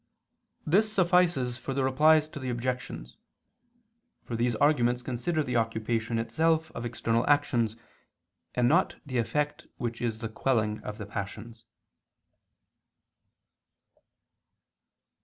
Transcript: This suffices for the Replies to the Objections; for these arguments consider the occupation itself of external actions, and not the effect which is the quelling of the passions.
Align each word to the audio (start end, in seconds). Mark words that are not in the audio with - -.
This 0.65 0.91
suffices 0.91 1.59
for 1.59 1.75
the 1.75 1.83
Replies 1.83 2.27
to 2.29 2.39
the 2.39 2.49
Objections; 2.49 3.17
for 4.23 4.35
these 4.35 4.55
arguments 4.55 5.03
consider 5.03 5.43
the 5.43 5.57
occupation 5.57 6.17
itself 6.17 6.71
of 6.71 6.85
external 6.85 7.23
actions, 7.29 7.75
and 8.55 8.67
not 8.67 8.95
the 9.05 9.19
effect 9.19 9.67
which 9.77 10.01
is 10.01 10.17
the 10.17 10.27
quelling 10.27 10.79
of 10.81 10.97
the 10.97 11.05
passions. 11.05 11.65